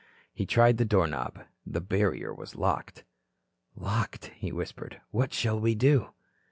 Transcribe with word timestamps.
He 0.33 0.47
tried 0.47 0.77
the 0.77 0.83
door 0.85 1.05
knob. 1.05 1.45
The 1.63 1.79
barrier 1.79 2.33
was 2.33 2.55
locked. 2.55 3.03
"Locked," 3.75 4.31
he 4.35 4.51
whispered. 4.51 4.99
"What 5.11 5.31
shall 5.31 5.59
we 5.59 5.75
do?" 5.75 6.07